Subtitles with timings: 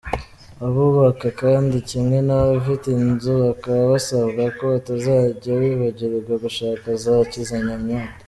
[0.65, 8.13] Abubaka kandi kimwe n’abafite inzu bakaba basabwa ko batazajya bibagirwa gushaka za kizamyamwoto.